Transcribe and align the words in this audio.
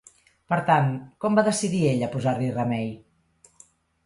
Per 0.53 0.57
tant, 0.69 0.87
com 1.25 1.37
va 1.39 1.43
decidir 1.49 1.83
ella 1.91 2.09
posar-li 2.15 2.49
remei? 2.57 2.91